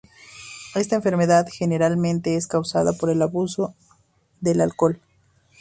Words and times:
Esta 0.73 0.95
enfermedad 0.95 1.45
generalmente 1.53 2.35
es 2.35 2.47
causada 2.47 2.91
por 2.93 3.11
el 3.11 3.21
abuso 3.21 3.75
de 4.39 4.59
alcohol. 4.63 4.99